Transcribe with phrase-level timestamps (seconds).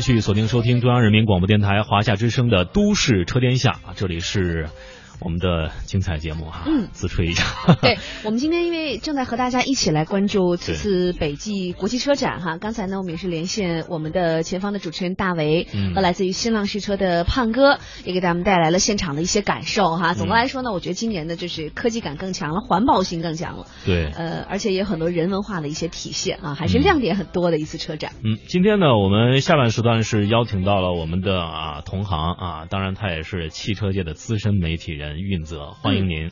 [0.00, 4.70] 继续锁定收听中央人民广播电台华夏之声的《都市车天下》，这里是。
[5.20, 7.44] 我们的精彩节目哈，嗯，自吹一下。
[7.82, 20.14] 对我们今天因为正在和大家一起来关注此次北际国际车展哈，刚才呢我们也是连线我们的前方的主持人大为和来自于新浪汽车的胖哥，也给咱们带来了现场的一些感受哈。
[20.14, 23.66] 总的来说呢，我觉得今年的就是科技感更强了，环保性更强了。
[23.84, 28.12] 对，呃，而且也有很多人文化的一些体现啊，还是亮点很多的一次车展。
[28.24, 35.09] 嗯，今天呢，我们下半时段是邀请到了我们的啊同行啊，当然他也是汽车界的资深媒体人。
[35.18, 36.30] 运泽，欢迎您。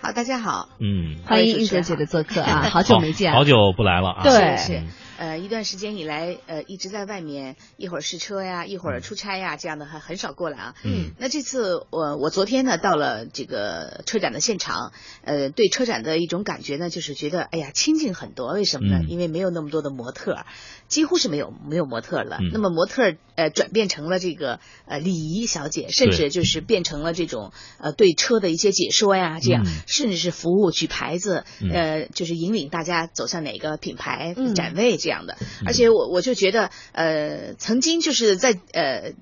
[0.00, 0.68] 好，大家好。
[0.80, 4.22] 嗯，欢迎运泽姐的做客啊，好久没见，好久不来了啊。
[4.22, 4.82] 对，是
[5.16, 10.74] 呃，一段时间以来，呃，一直在外面，一会儿试车呀，一会儿出差呀，这样的还很少过来啊。
[10.84, 11.12] 嗯。
[11.18, 18.52] 那这次我我昨天呢到了这个车展的现场，呃，对车展的一种感觉呢，就是觉得哎呀亲近很多。
[18.52, 19.04] 为什么呢？
[19.08, 20.44] 因为没有那么多的模特。
[20.86, 39.12] 几乎是没有没有模特了，那么模特呃转变成了这个呃礼仪小姐，甚至就是变成了这种呃对车的一些解说呀，这样甚至是服务举牌子，呃就是引领大家走向哪个品牌展位这样的，而且我我就觉得呃曾经就是在呃。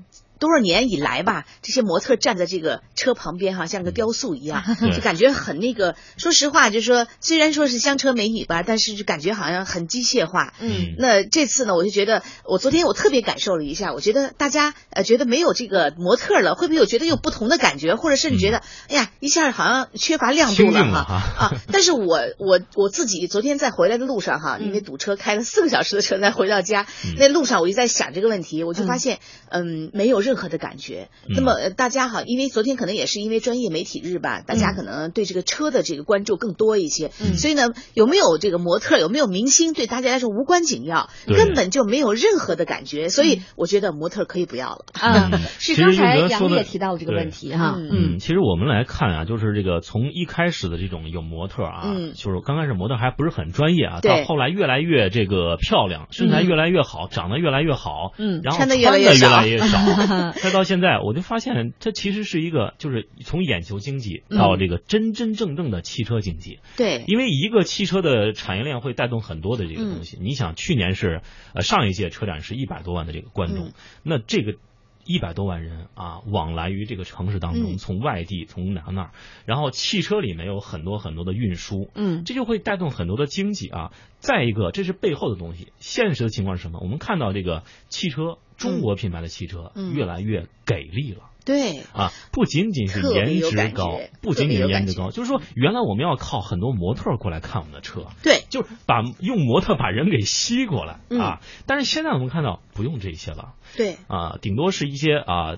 [0.42, 5.94] 多少年以来吧，这些模特站在这个车旁边哈，像个雕塑一样， 就感觉很那个。
[6.16, 10.52] 说实话，就是说虽然说是香车美女吧，但是就感觉好像很机械化。
[10.58, 21.52] 嗯，那这次呢，我就觉得，我昨天我特别感受了一下，我觉得大家呃觉得没有这个模特了，会不会有觉得有不同的感觉，或者甚至觉得，哎呀，一下好像缺乏亮度了哈啊！
[21.70, 44.86] 但是我我我自己昨天在回来的路上哈，因为堵车开了四个小时的车才回到家，那路上我就在想这个问题，我就发现，嗯，没有任任何的感觉，那么大家哈，因为昨天可能也是因为专业媒体日吧，大家可能对这个车的这个关注更多一些，所以呢，有没有这个模特，有没有明星，对大家来说无关紧要，根本就没有任何的感觉，所以我觉得模特可以不要了。
[44.94, 45.30] 啊。
[45.58, 59.42] 是刚才杨也提到了这个问题哈，嗯，其实我们来看啊，就是这个从一开始的这种有模特啊，就是刚开始模特还不是很专业啊，到后来越来越这个漂亮，身材越来越好，长得越来越好，嗯，然后穿的越来越少。
[60.30, 66.60] 再到现在，我就发现它其实是一个，就是从眼球经济到这个真真正正的汽车经济。
[66.76, 70.18] 对，因为一个汽车的产业链会带动很多的这个东西。
[70.20, 71.22] 你想，去年是
[71.54, 73.72] 呃上一届车展是一百多万的这个观众，
[74.02, 74.54] 那这个
[75.04, 79.10] 一百多万人啊，往来于这个城市当中，从外地从哪那儿，
[79.46, 83.92] 然后汽车里面有很多很多的运输，嗯，这就会带动很多的经济啊。
[84.18, 85.72] 再一个，这是背后的东西。
[85.78, 86.78] 现实的情况是什么？
[86.80, 88.38] 我们看到这个汽车。
[88.62, 91.80] 中国品牌的汽车越来越给力了，对。
[91.92, 101.40] 啊，不仅仅是颜值高，不仅仅是颜值高，就是说原来我们要靠很多模特过来看我们的车，对，就是把用模特把人给吸过来啊。
[101.66, 103.96] 但是现在我们看到不用这些了，对。
[104.06, 105.56] 啊，顶多是一些啊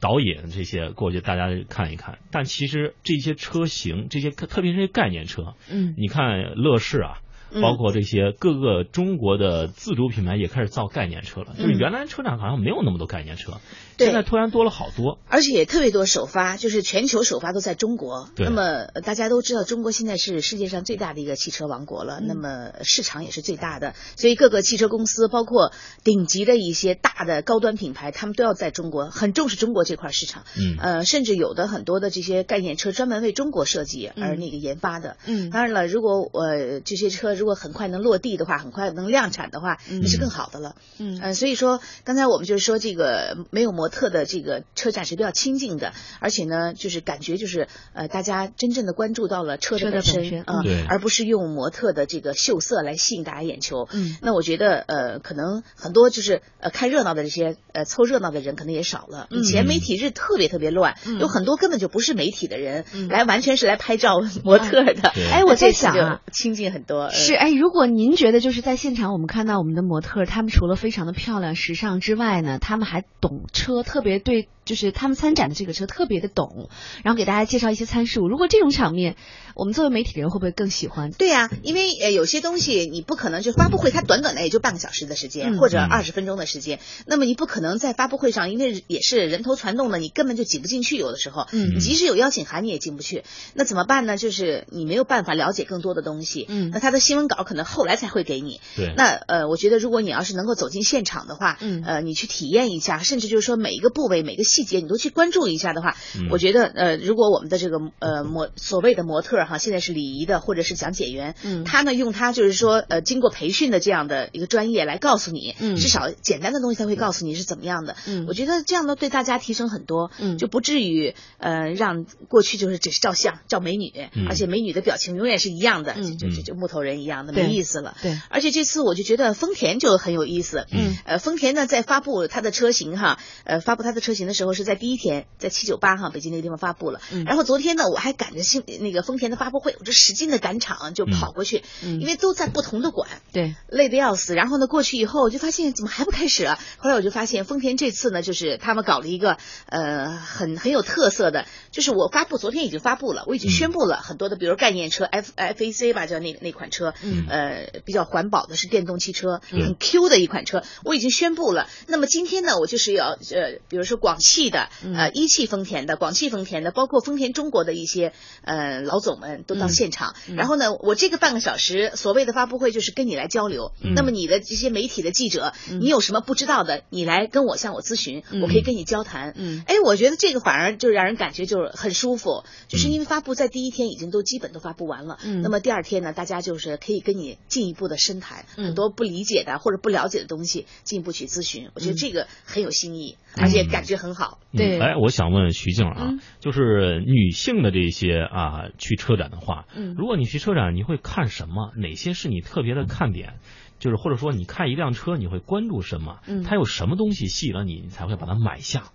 [0.00, 7.18] 导演这些过去大家看一看，但其实这些车型，这些特别是概念车，嗯，你看乐视啊。
[7.60, 13.54] 包括这些各个中国的自主品牌也开始造概念车了，就是原来车展好像没有那么多概念车。
[13.98, 18.30] 现在突然多了好多，而且也特别多首发，就是全球首发都在中国。
[18.38, 25.72] 那么大家都知道，中国现在是世界上最大的一个汽车王国了，那么市场也是最大的，所以各个汽车公司，包括
[26.02, 30.44] 顶级的一些大的高端品牌，他们都要在中国很重视中国这块市场。
[30.56, 35.18] 嗯，呃，甚至有的很多的这些概念车专门为中国设计而那个研发的。
[35.26, 40.74] 嗯，当然了，如果我这些车如果很快能落地的话，很快能量产的话，那是更好的了。
[40.98, 43.90] 嗯，呃，所以说刚才我们就是说这个没有模。
[43.90, 53.88] 特的这个车展是比较亲近的，而且呢，就是感觉就是呃，大家真正的关注到了车的本身啊，而不是用模特的这个秀色来吸引大家眼球。
[53.90, 59.26] 嗯，那我觉得呃，可能很多就是呃看热闹的这些呃凑热闹的人可能也少了。
[59.30, 65.12] 以前媒体日特别特别乱，有很多根本就不是媒体的人来，完全是来拍照 模特的。
[65.32, 73.84] 哎，我在想啊，亲近很多是哎，如果您觉得就是在现场我们看到我们的模特，他们除了非常的漂亮时尚之外呢，他们还懂车。
[73.84, 76.68] 特别对，就是他们参展的这个车特别的懂，
[77.04, 78.26] 然后给大家介绍一些参数。
[78.28, 79.14] 如果这种场面，
[79.60, 81.10] 我们作为媒体人会不会更喜欢？
[81.12, 90.96] 对呀，因为呃有些东西你不可能就发布会，它短短的也就半个小时的时间或者二十分钟的时间，那么你不可能在发布会上，因为也是人头攒动的，你根本就挤不进去。
[90.96, 93.22] 有的时候，嗯，即使有邀请函你也进不去，
[93.54, 94.16] 那怎么办呢？
[94.16, 96.46] 就是你没有办法了解更多的东西。
[96.48, 97.20] 嗯，那他的新闻。
[97.20, 98.62] 闻稿可能后来才会给你。
[98.76, 98.94] 对。
[98.96, 105.98] 那呃，我觉得如果你要是能够走进现场的话，嗯，呃，你去体验一下，甚至就是说每一个部位、每个细节你都去关注一下的话，
[106.30, 117.96] 我觉得呃，如果我们的这个呃模所谓的模特哈，现在是礼仪的或者是讲解员，嗯，他呢用他就是说呃经过培训的这样的一个专业来告诉你，嗯，至少简单的东西他会告诉你是怎么样的。
[118.06, 123.92] 嗯，我觉得这样呢对大家提升很多，嗯，就不至于呃让过去就是只是照相照美女，
[124.28, 127.96] 而且美女的表情永远是一样的，就就就木头人一样的没意思了。
[128.00, 130.66] 对，而且这次我就觉得丰田就很有意思。
[130.70, 137.00] 嗯，呃，丰田呢在发布它的车型哈，呃，发布它的车型的时候是在第一天，在七九八哈北京那个地方发布了。
[137.12, 143.08] 嗯，然后昨天呢我还赶着新那个丰田的发布会，我就使劲的赶场就跑过去，因为都在不同的馆。
[143.32, 144.34] 对，累得要死。
[144.34, 146.58] 然后呢过去以后我就发现怎么还不开始啊？
[146.78, 161.68] 后来我就发现丰田这次呢就是他们搞了一个呃很很有特色的，就是我发布昨天已经发布了，我已经宣布了很多的，比如概念车 F F A C 吧，叫那那款车，嗯，呃比较环保的是电动汽车，很 Q 的一款车，我已经宣布了。
[161.86, 168.12] 那么今天呢，我就是要呃，比如说广汽的，呃一汽丰田的，广汽丰田的，包括丰田中国的一些
[168.42, 170.14] 呃老总们都到现场。
[170.34, 173.72] 然后呢，我这个半个小时所谓的发布会就是跟你来交流。
[173.94, 179.34] 那么你的这些媒体的记者，你有什么不知道的，你来跟我向我咨询，我可以跟你交谈。
[179.36, 185.18] 嗯，哎，我觉得这个反而就让人感觉就是很舒服，就是因为发布在第一天已经都基本都发布完了。
[185.22, 191.68] 嗯，那么第二天呢，大家就是可以跟你进一步的深谈，很多不理解的或者不了解的东西进一步去咨询。
[191.74, 194.38] 我觉得这个很有新意，而且感觉很好。
[194.52, 201.72] 对，哎，我想问徐静啊，就是女性的这些啊去车展的话，嗯，如果你去车展，你会看什么？
[201.76, 203.34] 哪些是你特别的看点？
[203.78, 206.18] 就是或者说，你看一辆车，你会关注什么？
[206.26, 208.90] 嗯，它有什么东西吸引了你，你才会把它买下？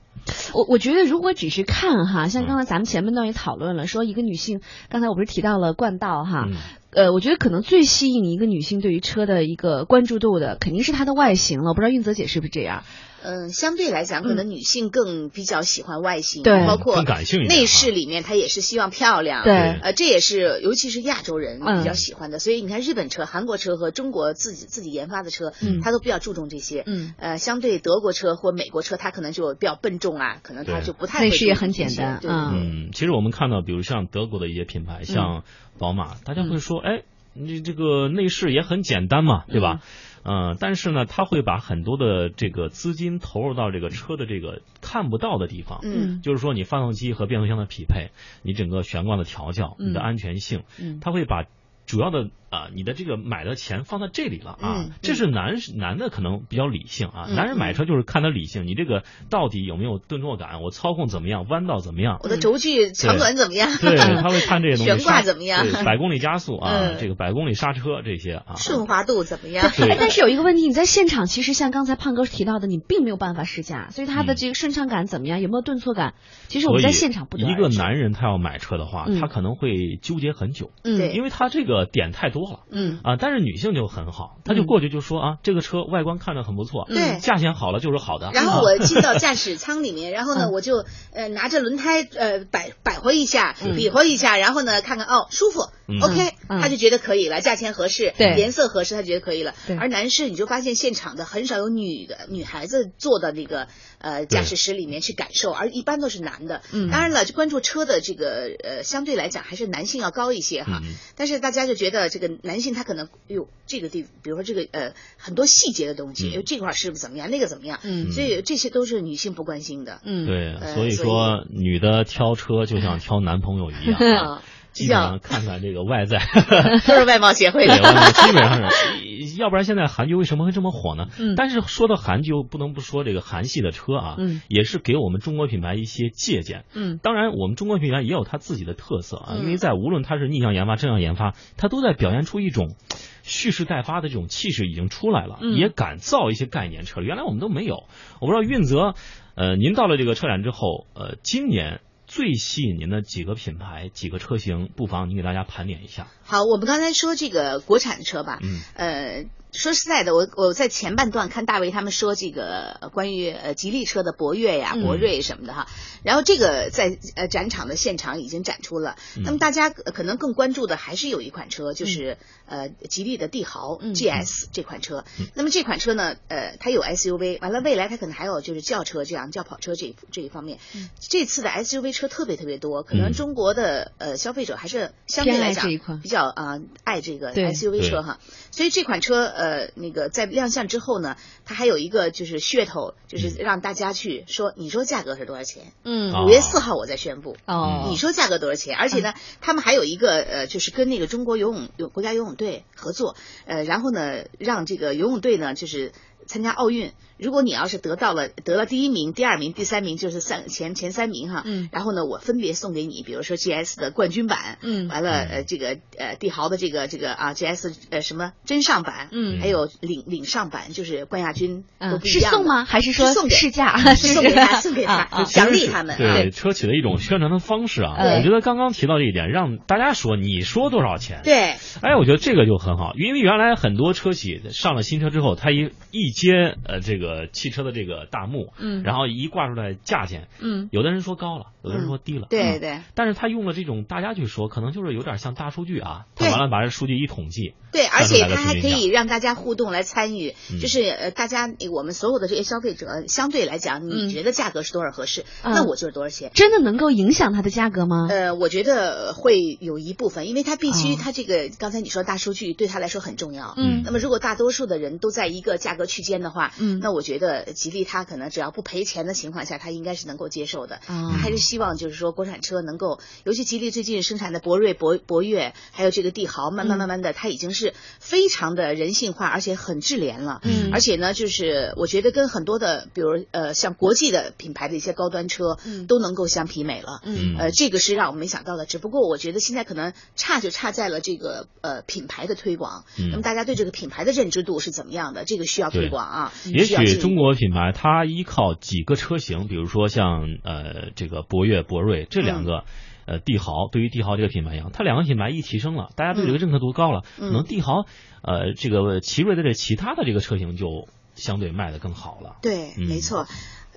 [0.54, 6.48] 我我觉得，如果只是看哈，像刚才咱们前半段也讨论了，说一个女性，刚才我不是提到了冠道哈，
[6.92, 11.70] 呃，我觉得可能最吸引一个女性对于车的一个关注度的，肯定是它的外形了。
[11.70, 12.84] 我不知道运泽姐是不是这样？
[13.26, 22.40] 嗯，相对来讲，可能女性更比较喜欢外形，对，包括感性内饰里面，她也是希望漂亮，对，呃，这也是尤其是亚洲人比较喜欢的。
[22.40, 35.44] 所以你看，日本车、韩国车和中国自己自己研发的车，嗯，它都比较注重这些，嗯，呃，相对德国车或美国车，它可能就比较笨重啊，可能它就不太内饰也很简单，嗯，其实我们看到，比如像德国的一些品牌，像
[35.80, 39.82] 宝马，大家会说，哎，你这个内饰也很简单嘛，对吧？
[40.26, 48.10] 嗯，但是呢，他会把很多的这个资金投入到这个车的这个看不到的地方，嗯，就是说你发动机和变速箱的匹配，
[48.42, 51.46] 你整个悬挂的调教，你的安全性，嗯，他会把。
[51.88, 69.70] 主要的啊，你的这个买的钱放在这里了啊，这是男男的可能比较理性啊，男人买车就是看他理性，你这个到底有没有顿挫感，我操控怎么样，弯道怎么样，我的轴距长短怎么样，对， 他会看这些东西，悬挂怎么样，百公里加速啊，这个百公里刹车这些啊，顺滑度怎么样？
[69.76, 76.14] 对，但是有一个问题，你在现场其实像刚才胖哥提到的，你并没有办法试驾，所以他的这个顺畅感怎么样，有没有顿挫感？
[76.48, 82.60] 其实我们在现场不一个男人他要买车的话，他可能会纠结很久，嗯，因为他这个点太多了。
[82.72, 88.32] 嗯啊，但是女性就很好，她就过去就说啊，这个车外观看着很不错，对，价钱好了就是好的。
[88.34, 95.62] 然后我 进到驾驶舱里面，然后呢，我就呃拿着轮胎呃摆摆活一下，比划一下，然后呢看看哦舒服
[96.02, 99.54] ，OK，他就觉得可以了，价钱合适，对，颜色合适，他觉得可以了。
[99.80, 103.68] 而男士你就发现现场的很少有女的女孩子坐的那个
[104.06, 106.62] 呃驾驶室里面去感受，而一般都是男的。
[106.72, 110.82] 嗯，当然了，就关注车的这个呃相对来讲还是男性要高一些哈，
[111.16, 112.36] 但是大家就觉得这个。
[112.44, 117.80] 男性他可能有这个地，比如说这个呃很多细节的东西，这块是不是怎么样，那个怎么样？
[117.82, 120.02] 嗯，所以这些都是女性不关心的。
[120.04, 124.42] 嗯，对，所以说女的挑车就像挑男朋友一样。
[124.76, 126.20] 基本上看看这个外在，
[126.86, 127.76] 都是外貌协会的。
[127.76, 131.08] 基本上是，要不然现在韩剧为什么会这么火呢？
[131.18, 136.66] 嗯，但是说到韩剧，不能不说这个韩系的车啊，嗯，也是给我们中国品牌一些借鉴。
[136.74, 142.76] 嗯，当然我们中国品牌也有它自己的特色啊，因为在无论它是逆向研发、正向研发，它都在表现出一种
[143.24, 147.00] 蓄势待发的这种气势已经出来了，也敢造一些概念车。
[147.00, 147.86] 原来我们都没有。
[148.20, 148.94] 我不知道运泽，
[149.36, 151.80] 呃，您到了这个车展之后，呃，今年。
[152.16, 156.08] 最吸引您的几个品牌、几个车型，不妨您给大家盘点一下。
[156.24, 159.26] 好，我们刚才说这个国产车吧，嗯，呃。
[159.56, 165.68] 说实在的，我我在前半段看大卫他们说这个关于呃吉利车的博越呀、博瑞什么的哈，
[166.04, 168.98] 然后这个在呃展场的现场已经展出了。
[169.24, 175.06] 那么大家可能更关注的还是有一款车，就是呃吉利的帝豪 GS 这款车。
[175.34, 180.60] 那么这款车呢，呃，它有 SUV，完了未来它可能还有就是轿车这样轿跑车这这一方面。
[181.00, 185.68] 这次的 SUV 车特别特别多，可能中国的呃消费者还是相对来讲
[186.02, 188.20] 比较啊爱这个 SUV 车哈。
[188.52, 189.45] 所以这款车呃
[189.76, 195.72] 那个在亮相之后呢，它还有一个就是噱头，就是让大家去说，你说价格是多少钱？
[195.84, 197.36] 嗯，五月四号我再宣布。
[197.46, 198.78] 哦，你说价格多少钱？
[198.78, 205.92] 而且呢，他们还有一个呃，就是跟那个中国游泳有国家游泳队合作，呃，然后呢，让这个游泳队呢，就是
[206.26, 206.92] 参加奥运。
[207.18, 211.44] 如果你要是得到了得了第一名、第二名、第三名，就是三前前三名哈。
[211.46, 211.70] 嗯。
[211.72, 214.58] 然后呢，我分别送给你，比如说 GS 的冠军版。
[214.62, 214.90] 嗯。
[214.90, 219.08] 完了，呃，这个呃帝豪的这个这个啊 GS 呃什么真上版。
[219.14, 219.40] 嗯。
[219.40, 222.32] 还有领领上版，就是冠亚军都不一样。
[222.32, 222.66] 是送吗？
[222.66, 223.78] 还是说送试驾？
[223.96, 225.98] 送给他，送给他，奖励他们。
[225.98, 227.96] 对车企的一种宣传的方式啊。
[227.98, 231.22] 我觉得刚刚提到这一点，让大家说你说多少钱？
[231.24, 231.56] 对。
[231.82, 238.08] 哎，我觉得这个就很好，因为原来很多车企上了新车之后，他一一接呃这个汽车的这个。
[238.12, 258.08] 大幕，嗯，然后一挂出来价钱，嗯，有的人说高了，有的人说低了，对对，但是他用了这种大家去说，可能就是有点像大数据啊，他完了把这数据一统计，对，而且他还可以让大家互动来参与，就是呃，大家我们所有的这些消费者相对来讲，你觉得价格是多少合适，那我就是多少钱，真的能够影响它的价格吗？
[258.10, 270.80] 呃，我觉得会有一部分，因为它必须它这个刚才你说大数据对他来说很重要，嗯，那么如果大多数的人都在一个价格区间的话，嗯，那我觉得吉利它可能只要不赔钱的情况下，它应该是能够接受的。
[270.88, 280.42] 他还是希望就是说国产车能够，尤其吉利最近生产的博瑞、博博越，还有这个帝豪，慢慢慢慢的，它已经是非常的人性化，而且很智联了。
[280.44, 287.02] 嗯，而且呢，就是我觉得跟很多的，比如呃像国际的品牌的一些高端车，嗯，都能够相媲美了。
[287.04, 288.66] 嗯，呃，这个是让我们没想到的。
[288.66, 292.84] 只不过我觉得现在可能差就差在了这个呃品牌的推广。
[293.00, 295.26] 嗯，那么大家对这个品牌的认知度是怎么样的？
[295.26, 296.32] 这个需要推广啊。
[296.46, 298.56] 也许中国品牌它依靠。
[298.56, 302.64] 几个车型，比如说像呃这个博越、博瑞这两个，
[303.06, 307.86] 呃帝豪，对于帝豪这个品牌一样，它两个品牌一提升了，大家对这个认可度高了，可能帝豪
[308.22, 312.38] 呃这个奇瑞的这其他的这个车型就相对卖的更好了。
[312.42, 313.28] 对，没错，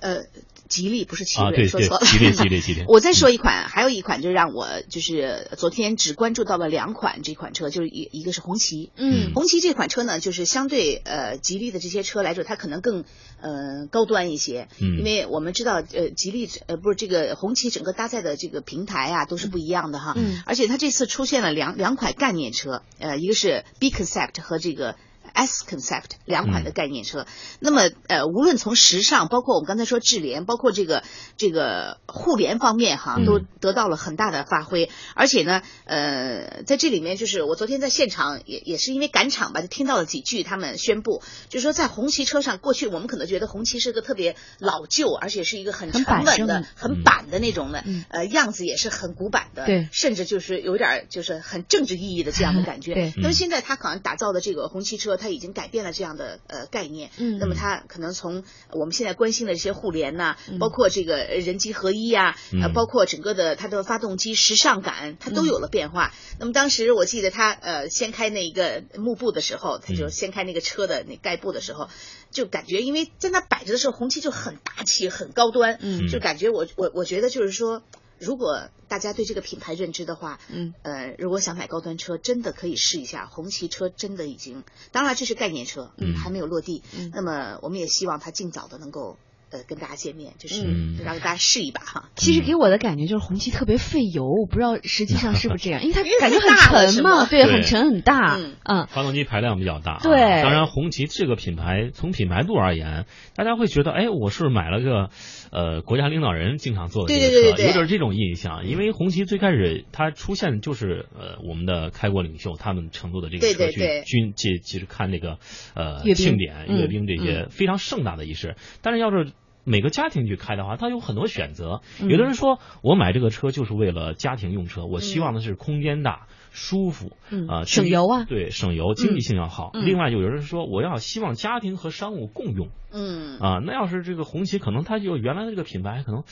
[0.01, 0.23] 呃。
[0.69, 2.05] 吉利不是奇瑞，说错了。
[2.05, 2.85] 吉利，吉利，吉利。
[2.87, 8.91] 我再说一款，还有一款就让我就是昨天只关注到了两款这款车，就是一一个是红旗。
[8.95, 13.03] 嗯，红旗这款车呢，就是相对呃吉利的这些车来说，它可能更
[13.41, 14.67] 呃高端一些。
[14.79, 20.13] 嗯，因为我们知道呃吉利呃不是这个红旗整个搭载的这个平台啊都是不一样的哈。
[20.15, 24.95] 嗯，而且它这次出现了两两款概念车，呃一个是 B Concept 和这个。
[25.39, 27.25] S Concept 两款的概念车，
[27.59, 31.03] 那么呃，无论从时尚，包括我们刚才说智联，包括这个
[31.37, 34.89] 这个互联方面哈，都得到了很大的发挥。
[35.15, 52.93] 而且呢，呃，在这里面就是我昨天在现场也也是因为赶场吧，就听到了几句他们宣布，就是说在红旗车上，过去我们可能觉得红旗是个特别老旧，而且是一个很沉稳的、很板的那种的，呃，样子也是很古板的，对，甚至就是有点就是很政治意义的这样的感觉。
[52.93, 66.13] 对，那么现在他好像打造的这个红旗车，它已经改变了这样的呃概念，嗯，那么它可能从我们现在关心的这些互联呐，包括这个人机合一呀，呃，包括整个的它的发动机时尚感，它都有了变化。
[66.39, 71.89] 那么当时我记得他呃掀开那一个幕布的时候，他就掀开那个车的那盖布的时候，
[72.31, 77.83] 就感觉因为在那摆着的时候，红旗就很大气、很高端，嗯，就感觉我我我觉得就是说。
[78.19, 89.17] 如果大家对这个品牌认知的话，嗯，呃，如果想买高端车，真的可以试一下红旗车，真的已经，当然这是概念车，嗯，还没有落地，嗯，那么我们也希望它尽早的能够。
[89.51, 90.63] 呃，跟大家见面就是
[91.03, 92.09] 让大家试一把哈。
[92.15, 96.55] 其实给我的感觉就是红旗特别费油，我不知道实际上是不是这样， 因为它感觉很
[96.91, 98.85] 沉嘛，对，很沉很大，嗯。
[98.85, 100.43] 发动机排量比较大，对。
[100.43, 105.09] 当然，红旗这个品牌从品牌度而言，大家会觉得，哎，我是买了个
[105.51, 108.67] 呃国家领导人经常坐的这个车，有点这种印象。
[108.67, 115.39] 因为红旗最开始它出现就是呃我们的开国领袖他们乘坐的这个车去军去其实看那个
[115.73, 119.31] 呃庆典阅兵这些非常盛大的仪式，但是要是。
[119.69, 121.81] 每个家庭去开的话，它有很多选择。
[121.99, 127.11] 有的人说我买这个车就是为了家庭用车，我希望的是空间大、舒服，
[127.47, 129.69] 啊，省油啊，对，省油，经济性要好。
[129.73, 136.23] 另外，有人说我要希望家庭和商务共用，嗯，啊，那要是这个红旗，可能它就原来的这个品牌可能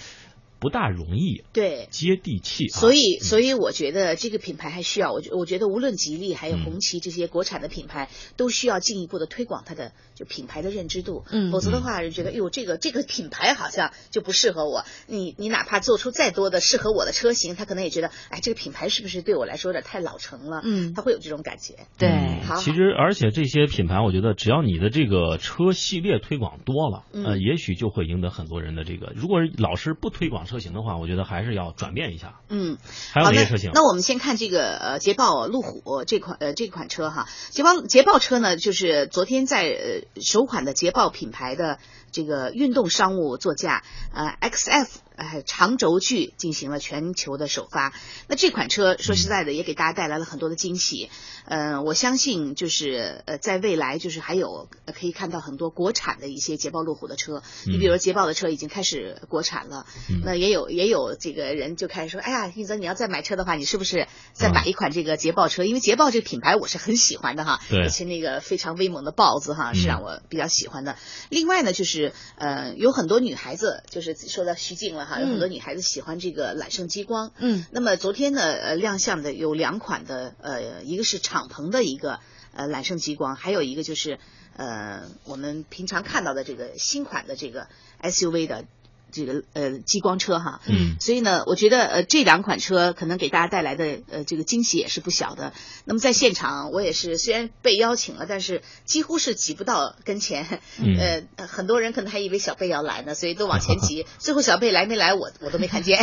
[0.59, 2.67] 不大容易，对，接地气。
[2.67, 11.23] 所以，所以我觉得这个品牌还需要，我觉我觉得无论吉利还有红旗这些国产的品牌，都需要进一步的推广它的就品牌的认知度。
[11.29, 14.83] 嗯，否则的话，人觉得，哟，这个这个品牌好像就不适合我。
[15.07, 20.61] 你你哪怕做出再多的适合我的车型，他可能也觉得，哎，这个品牌是不是对我来说有点太老成了？
[20.63, 21.75] 嗯，他会有这种感觉。
[21.97, 22.09] 对，
[22.45, 22.55] 好。
[22.57, 29.13] 其实，而且这些品牌，我觉得只要你的这个车系列推广多了，呃，也许就会赢得很多人的这个。
[29.15, 31.27] 如果老是不推广车型的话，我觉得。
[31.27, 32.39] 还是要转变一下。
[32.47, 32.77] 嗯，
[33.11, 33.71] 还有哪些车型？
[33.73, 41.79] 那我们先看这个呃捷豹路虎这款呃这款车哈，捷豹捷豹车呢，就是昨天在呃首款的捷豹品牌的
[42.11, 43.83] 这个运动商务座驾
[44.13, 44.87] 呃 XF。
[45.17, 47.91] 呃，长轴距进行了全球的首发。
[48.27, 51.09] 那这款车说实在的，也给大家带来了很多的惊喜。
[51.45, 57.41] 呃，我相信就是呃，在未来就是还有可以看到很多国产的一些捷豹路虎的车。
[57.65, 59.87] 你比如捷豹的车已经开始国产了，
[60.23, 65.63] 那也有也有这个人就开始说，哎呀，一泽你要再买车的话，你是不是再买一款这个捷豹车？
[65.63, 70.95] 因为捷豹这个品牌我是很喜欢的哈，而且那个非常威猛的豹子哈是让我比较喜欢的。
[71.29, 75.05] 另外呢，就是呃，有很多女孩子就是说到徐静了。
[75.05, 77.31] 哈，有很多女孩子喜欢这个揽胜激光。
[77.37, 82.19] 嗯，那么昨天呢，呃，亮相的有两款的，呃，一个是敞篷的一个
[82.53, 84.19] 呃揽胜激光，还有一个就是
[84.55, 87.67] 呃我们平常看到的这个新款的这个
[88.01, 88.65] SUV 的。
[89.11, 95.53] 这个呃激光车哈，嗯，所以呢，我觉得呃这两款车可能给大家带来的呃这个惊喜也是不小的。
[95.85, 104.05] 那么在现场，我也是虽然被邀请了，但是几乎是挤不到跟前，嗯 呃，很多人可能还以为小贝要来呢，所以都往前挤。
[104.19, 105.99] 最后小贝来没来，我我都没看见。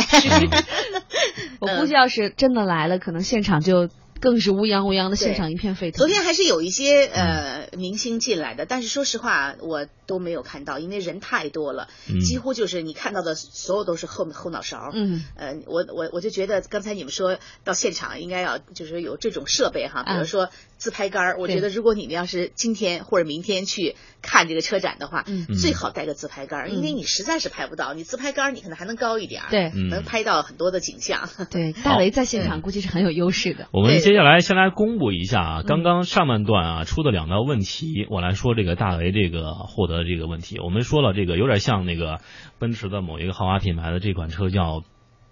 [1.59, 3.89] 我估计要是真的来了，可能现场就。
[4.19, 5.97] 更是乌泱乌泱的现场一片沸腾。
[5.97, 11.89] 昨天还是有一些呃明星进来的，但是说实话我都没有看到，因为人太多了，
[12.25, 14.91] 几乎就是你看到的所有都是后后脑勺。
[14.93, 21.35] 嗯，呃，我我我就觉得刚才你们说到现场应该要就是有这种设备哈，比如说自拍杆儿。
[21.37, 25.25] 我觉得如果你们要是今天或者明天去看这个车展的话，
[25.59, 31.29] 最好带个自拍杆儿，因为你实在是拍不到，你自拍杆儿你可能还能高一点儿，对，能拍到很多的景象。
[31.51, 33.67] 对，大雷在现场估计是很有优势的。
[33.71, 34.04] 我们。
[34.05, 40.59] 接下来先来公布一下啊，刚刚上半段啊出的两道问题，我来说这个大为这个获得这个问题。
[40.59, 42.19] 我们说了这个有点像那个
[42.59, 44.83] 奔驰的某一个豪华品牌的这款车叫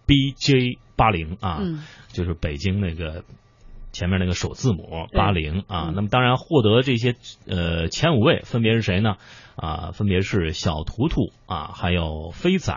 [0.07, 1.61] BJ 八零啊，
[2.13, 3.23] 就是北京那个
[3.91, 5.91] 前面那个首字母八零啊。
[5.93, 7.13] 那么当然获得这些
[7.47, 9.17] 呃前五位分别是谁呢？
[9.55, 12.73] 啊，分别是小图图啊，还有飞仔，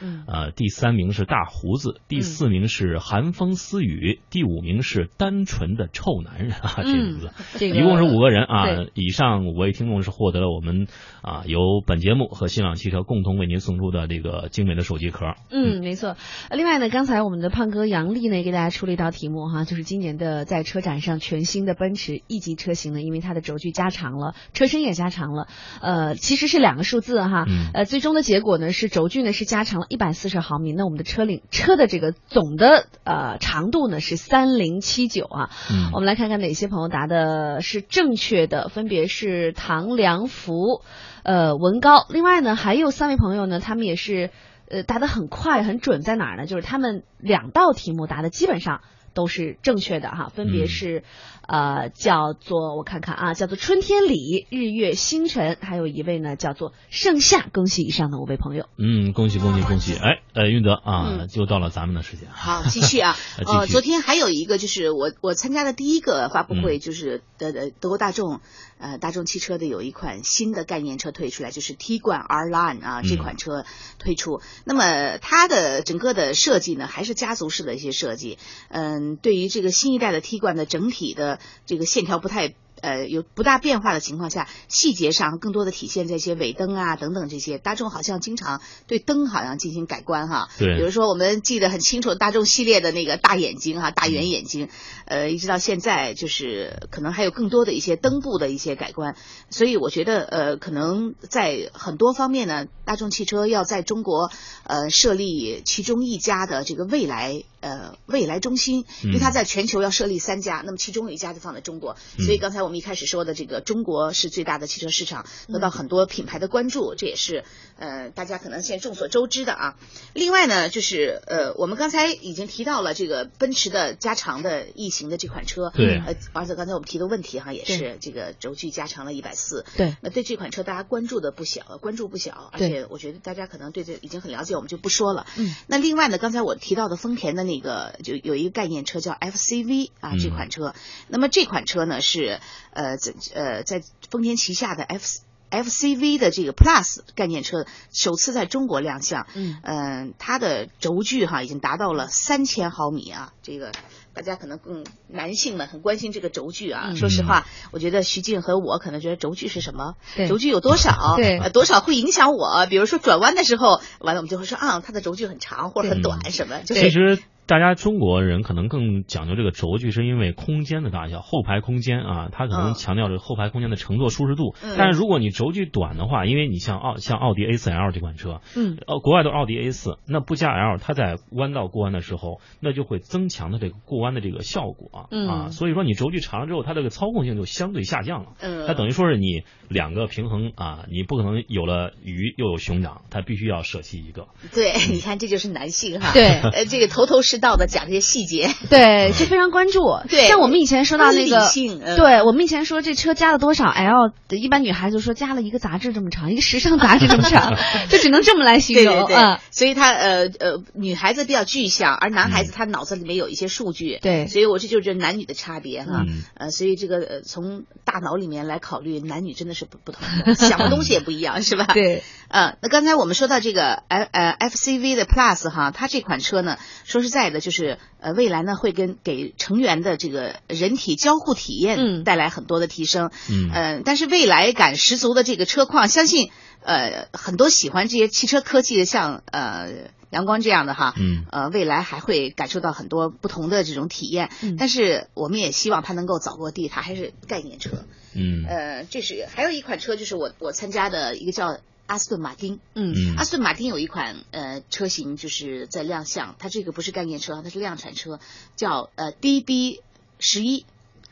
[0.00, 8.64] 嗯，呃，第三名是大胡子，第四名是寒风私语，第五名是单纯的臭男人啊，这名字，一共是五个人啊。
[8.94, 10.86] 以上五位听众是获得了我们
[11.20, 15.34] 啊由本节目和新浪汽车共同为您送出的这个精美的手机壳。
[15.50, 16.16] 嗯，没错。
[16.50, 25.48] 另外呢，刚才我们的胖哥杨丽呢给大家出了一道题目哈，就是今年的在车展上全新的奔驰 E 级车型呢，因为它的轴距加长了，车身也加长了，
[25.82, 26.13] 呃。
[26.14, 35.50] 其实是两个数字哈，呃，最终的结果呢是轴距呢是加长了一百四十毫米，那我们的车龄车的这个总的呃长度呢是三零七九啊，
[35.92, 40.82] 我们来看看哪些朋友答的是正确的，分别是唐良福、
[41.22, 44.30] 呃文高，另外呢还有三位朋友呢，他们也是
[44.70, 46.46] 呃答的很快很准，在哪儿呢？
[46.46, 48.80] 就是他们两道题目答的基本上。
[49.14, 51.04] 都是正确的哈，分别是，
[51.46, 57.46] 呃，叫做我看看啊，叫做春天里、日月星辰，还有一位呢叫做盛夏。
[57.52, 58.66] 恭喜以上的五位朋友。
[58.76, 59.94] 嗯，恭喜恭喜恭喜！
[59.94, 62.28] 哎，呃，运德啊，就到了咱们的时间。
[62.30, 63.16] 好，继续啊。
[63.46, 68.40] 呃，昨天还有一个就是我我参加的第一个发布会，就是德德德国大众。
[68.78, 73.64] 呃，大众汽车的有一款新的概念车推出来，就是 T 冠 R Line 啊，这款车
[73.98, 74.40] 推出。
[74.64, 78.38] 那么它的整个的设计呢，还是家族式的一些设计。
[78.68, 82.54] 嗯，对于这个新一代的 T 冠的整体的这个线条不太。
[82.84, 87.56] 呃，有不大变化的情况下，细节上更多的体现在一些尾灯啊等等这些。
[87.56, 90.50] 大众好像经常对灯好像进行改观哈。
[90.58, 90.76] 对。
[90.76, 94.68] 比如说我们记得很清楚，大众系列的那个大眼睛哈，大圆眼睛，
[95.06, 99.16] 呃，一直到现在就是可能还有更多的一些灯部的一些改观。
[99.48, 104.30] 所以我觉得呃，可能在很多方面呢，大众汽车要在中国
[104.64, 107.44] 呃设立其中一家的这个未来。
[107.64, 117.44] 呃未来中心，因为它在全球要设立三家，那么其中有一家就放在中国，所以刚才我们一开始说的这个中国是最大的汽车市场，得到很多品牌的关注，这也是
[117.78, 119.76] 呃大家可能现在众所周知的啊。
[120.12, 135.26] 另外呢，就是呃我们刚才已经提到了这个奔驰的加长的异形的这款车，对，呃而且刚才我们提的问题哈也是这个轴距加长了一百四，对，那对这款车大家关注的不小，关注不小，而且我觉得大家可能对这已经很了解，我们就不说了。
[135.36, 140.74] 嗯，那另外呢，刚才我提到的丰田的那个就有一个概念车叫 FCV 啊，这款车，
[141.08, 142.40] 那么这款车呢是
[142.72, 145.04] 呃在呃在丰田旗下的 F。
[145.50, 153.70] FCV 的这个 Plus 概念车首次在中国亮相，嗯嗯，它的轴距哈已经达到了三千毫米啊，这个
[154.14, 156.96] 大家可能更男性们很关心这个轴距啊。
[156.96, 159.94] 说实话，我觉得徐静和我可能觉得轴距是什么？
[160.28, 161.14] 轴距有多少？
[161.18, 162.66] 对，多少会影响我？
[162.66, 166.62] 比如说转弯的时候，完了我们就会说啊，它的轴距很长或者很短什么？
[166.64, 167.22] 其实。
[167.46, 174.54] 大家中国人可能更讲究这个轴距，是因为空间的大小，后排空间啊，它可能强调这个后排空间的乘坐舒适度。
[174.78, 185.50] 但是如果你轴距短的话，因为你像奥像奥迪 A4L 这款车，嗯，呃，国外都是奥迪 A4，那不加 L，它在弯道过弯的时候，那就会增强的这个过弯的这个效果啊。
[185.50, 188.30] 所以说你轴距长了之后，它这个操控性就相对下降了。
[188.40, 194.28] 嗯，它等于说是你两个平衡啊，你不可能有了鱼又有熊掌，它必须要舍弃一个。
[194.54, 196.12] 对，你看这就是男性哈。
[196.14, 198.04] 对，呃，这个头头是道的讲这些。
[198.04, 199.80] 细节 对，就非常关注。
[200.08, 201.48] 对，像我们以前说到那个，
[201.96, 207.56] 对我们以前说这车加了多少 L，一般女孩子说加了一个杂志这么长，一个时尚杂志这么长，
[207.88, 209.06] 就只能这么来形容。
[209.06, 213.98] 对对对，所以他呃呃，女孩子比较具象，而男孩子他脑子里面有一些数据。
[214.02, 216.04] 对，所以我这就是男女的差别哈。
[216.34, 221.64] 呃，所以这个呃从大脑里面来考虑，男女真的是不不同的，想的东西也不一样，是吧？
[221.72, 222.02] 对。
[222.28, 236.30] 呃，那刚才我们说到这个 F 呃 FCV 的 Plus 哈，它这款车呢，说实在的，就是呃未来呢会跟给成员的这个人体交互体验带来很多的提升，嗯，呃，但是未来感十足的这个车况，相信
[236.62, 247.84] 呃很多喜欢这些汽车科技的，像呃阳光这样的哈，嗯，呃未来还会感受到很多不同的这种体验，但是我们也希望它能够早落地，它还是概念车，
[248.14, 251.58] 嗯，呃，这是还有一款车就是我我参加的一个叫。
[251.86, 258.20] 阿斯顿马丁，嗯，阿斯顿马丁有一款呃车型就是在亮相，它这个不是概念车，它是量产车，
[258.56, 259.80] 叫呃 DB
[260.18, 260.64] 十一，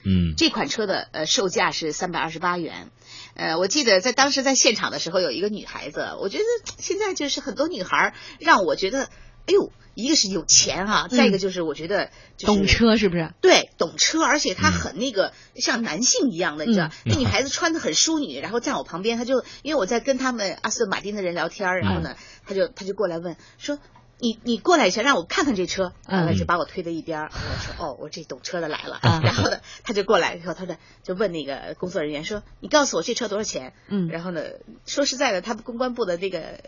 [0.04, 2.90] 嗯，这款车的呃售价是三百二十八元，
[3.34, 6.44] 呃，我记得在当时在现场的时候有一个女孩子，我觉得
[6.78, 9.10] 现在就是很多女孩让我觉得，
[9.46, 9.72] 哎呦。
[9.94, 13.34] 一个是有钱哈，再一个就是我觉得懂车是不是？
[13.42, 23.78] 对，懂车，而且他很那个像男性一样的，你知道，那女孩子穿的很淑女，然后站我旁边，他就因为我在跟他们阿斯顿马丁的人聊天，然后呢，他就他就过来问说。
[24.22, 27.22] 你你过来一下，让我看看这车，完了就把我推到一边。
[27.22, 29.00] 我说哦，我这懂车的来了。
[29.20, 34.42] 然后呢，他就过来，以后他说就问那个工作人员说：“你告诉我这车多少钱？”嗯，然后呢，
[34.86, 36.60] 说实在的，他们公关部的那个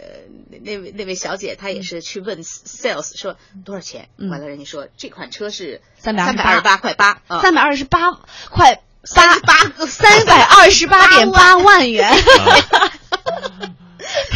[0.62, 4.08] 那位那位小姐，她也是去问 sales 说多少钱。
[4.18, 8.10] 完了，人家说这款车是三百三百二十八块八，三百二十八
[8.50, 8.82] 块
[9.14, 12.12] 八八三百二十八点八万元。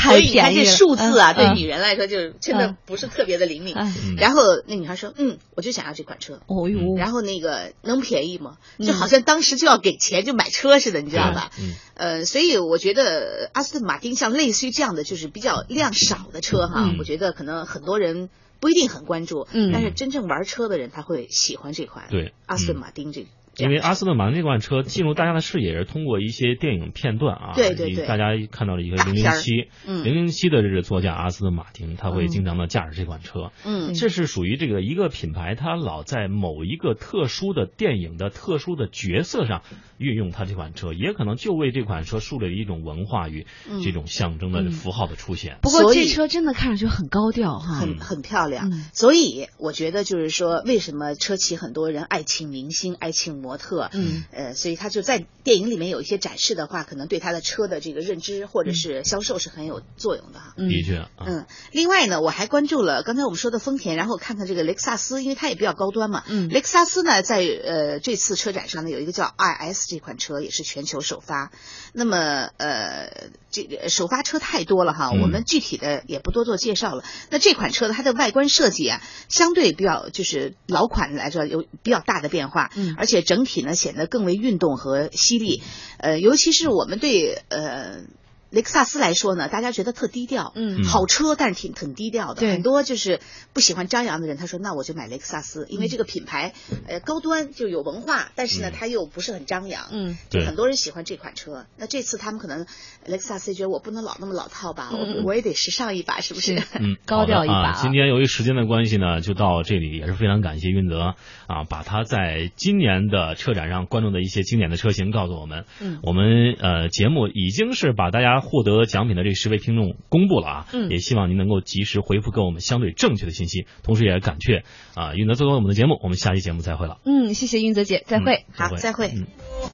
[0.08, 3.74] 所以你看这数字啊，对女人来说就真的不是特别的灵敏。
[4.16, 8.56] 然后那女孩说：“嗯，我就想要这款车。”哦哟，然后那个能便宜吗？
[8.78, 11.50] 就好像当时就要给钱就买车似的，你知道吧？
[11.94, 18.28] 呃，所以我觉得阿斯顿马丁像类似于这样的就是比较量少的车哈，我觉得可能很多人
[18.60, 23.26] 不一定很关注，但是真正玩车的人他会喜欢这款对阿斯顿马丁这。
[23.58, 39.62] 因为阿斯顿马丁这款车进入大家的视野是通过一些电影片段啊，对对对，大家看到了一个零零七，零零七的这个座驾阿斯顿马丁，他会经常的驾驶这款车，嗯，这是属于这个一个品牌，它老在某一个特殊的电影的特殊的角色上
[39.98, 43.46] 运用它这款车，也可能就为这款车树立了一种文化与
[43.82, 45.58] 这种象征的符号的出现。
[45.62, 54.24] 不过这车真的看上去很高调哈，很很漂亮，所以我觉得就是说，为什么车企很多人爱请明星，爱请模特，嗯。
[54.32, 60.54] 呃，所以他就在电影里面有一些展示的话，可能对他的车的这个认知或者是销售是很有作用的哈。
[60.56, 61.46] 的确，嗯。
[61.72, 66.24] 另外呢，我还关注了刚才我们说的丰田，然后看看这个雷克萨斯，因为它也比较高端嘛。
[66.26, 66.48] 嗯。
[66.48, 71.50] 雷克萨斯呢，在呃这次车展上呢，有一个叫 RS 这款车，也是全球首发。
[71.92, 77.04] 那么呃，这个首发车太多了哈，我们具体的也不多做介绍了。
[77.30, 84.28] 那这款车它的外观设计啊，相对比较就是老款来说有比较大的变化，嗯，而且整体呢显得更。
[84.28, 85.62] 为运动和犀利，
[85.96, 88.02] 呃，尤其是我们对呃
[88.50, 92.40] 雷克萨斯来说呢，大家觉得特低调，嗯，好车，但是挺挺低调的。
[92.40, 93.20] 对，很多就是
[93.52, 96.54] 不喜欢张扬的人，他说那我就买雷克萨斯，因为这个品牌
[96.86, 101.66] 呃高端就有文化，但是呢，它又不是很张扬，嗯，就很多人喜欢这款车。
[101.76, 102.66] 那这次他们可能
[103.06, 106.56] 雷克萨斯觉得我不能老那么老套吧，我我也得时尚一把，是不是？
[106.80, 107.72] 嗯， 高调一把。
[107.72, 111.14] 今天由于时间的关系呢，就到这里，也是非常感谢运泽
[111.46, 115.66] 啊，把他在今年的车展上关注的一些经典的车型告诉我们。
[115.80, 126.98] 嗯，我们呃节目已经是把大家获得奖品的这十位听众公布了啊，嗯，也希望您能够及时回复给我们相对正确的信息，同时也感谢啊云泽做客我们的节目，我们下期节目再会了。
[127.04, 129.08] 嗯，谢谢云泽姐，再会，好，再会。
[129.14, 129.26] 嗯